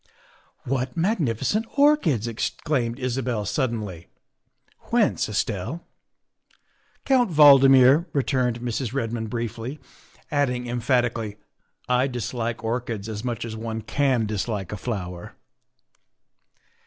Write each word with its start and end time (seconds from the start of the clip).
"What 0.63 0.97
magnificent 0.97 1.67
orchids," 1.77 2.27
exclaimed 2.27 2.97
Isabel 2.97 3.45
sud 3.45 3.71
denly. 3.71 4.07
''Whence, 4.89 5.29
Estelle?''" 5.29 5.85
Count 7.05 7.29
Valdmir," 7.29 8.07
returned 8.11 8.61
Mrs. 8.61 8.95
Redmond 8.95 9.29
briefly, 9.29 9.79
adding 10.31 10.65
emphatically," 10.65 11.37
I 11.87 12.07
dislike 12.07 12.63
orchids 12.63 13.07
as 13.07 13.23
much 13.23 13.45
as 13.45 13.55
one 13.55 13.81
can 13.83 14.25
dislike 14.25 14.71
a 14.71 14.77
flower." 14.77 15.35